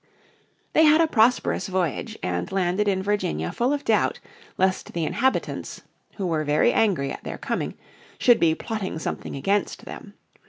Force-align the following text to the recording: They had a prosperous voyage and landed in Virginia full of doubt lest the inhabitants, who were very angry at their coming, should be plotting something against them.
They 0.73 0.85
had 0.85 0.99
a 0.99 1.05
prosperous 1.05 1.67
voyage 1.67 2.17
and 2.23 2.51
landed 2.51 2.87
in 2.87 3.03
Virginia 3.03 3.51
full 3.51 3.71
of 3.71 3.85
doubt 3.85 4.19
lest 4.57 4.93
the 4.93 5.05
inhabitants, 5.05 5.83
who 6.15 6.25
were 6.25 6.43
very 6.43 6.73
angry 6.73 7.11
at 7.11 7.23
their 7.23 7.37
coming, 7.37 7.75
should 8.17 8.39
be 8.39 8.55
plotting 8.55 8.97
something 8.97 9.35
against 9.35 9.85
them. 9.85 10.15